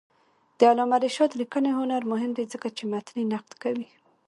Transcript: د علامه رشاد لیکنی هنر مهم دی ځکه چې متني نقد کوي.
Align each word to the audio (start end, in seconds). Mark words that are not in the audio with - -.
د 0.57 0.59
علامه 0.71 0.97
رشاد 1.05 1.31
لیکنی 1.41 1.71
هنر 1.79 2.01
مهم 2.11 2.31
دی 2.37 2.45
ځکه 2.53 2.67
چې 2.77 2.83
متني 2.91 3.23
نقد 3.33 3.51
کوي. 3.63 3.87